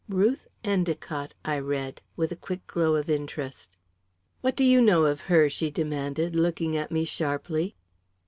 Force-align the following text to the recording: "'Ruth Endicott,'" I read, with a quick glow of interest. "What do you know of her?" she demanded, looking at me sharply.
"'Ruth 0.09 0.47
Endicott,'" 0.63 1.35
I 1.45 1.59
read, 1.59 2.01
with 2.17 2.31
a 2.31 2.35
quick 2.35 2.65
glow 2.65 2.95
of 2.95 3.07
interest. 3.07 3.77
"What 4.41 4.55
do 4.55 4.63
you 4.65 4.81
know 4.81 5.05
of 5.05 5.21
her?" 5.29 5.47
she 5.47 5.69
demanded, 5.69 6.35
looking 6.35 6.75
at 6.75 6.91
me 6.91 7.05
sharply. 7.05 7.75